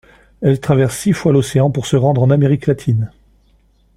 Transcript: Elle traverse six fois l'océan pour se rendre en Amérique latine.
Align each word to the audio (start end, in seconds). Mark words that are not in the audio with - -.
Elle 0.41 0.59
traverse 0.59 0.97
six 0.97 1.13
fois 1.13 1.31
l'océan 1.31 1.69
pour 1.69 1.85
se 1.85 1.95
rendre 1.95 2.23
en 2.23 2.31
Amérique 2.31 2.65
latine. 2.65 3.11